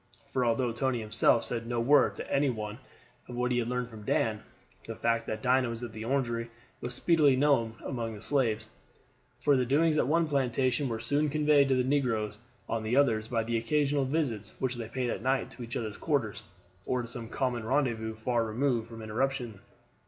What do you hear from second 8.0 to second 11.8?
the slaves; for the doings at one plantation were soon conveyed to